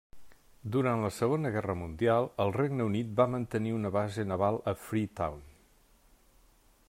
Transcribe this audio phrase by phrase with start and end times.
[0.75, 5.45] Durant la Segona Guerra Mundial el Regne Unit va mantenir una base naval a Freetown.